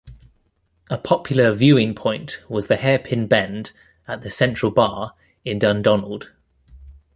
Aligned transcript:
A 0.89 0.97
popular 0.97 1.53
viewing 1.53 1.93
point 1.93 2.41
was 2.49 2.65
the 2.65 2.77
hairpin 2.77 3.27
bend 3.27 3.71
at 4.07 4.23
the 4.23 4.31
Central 4.31 4.71
Bar 4.71 5.13
in 5.45 5.59
Dundonald. 5.59 6.31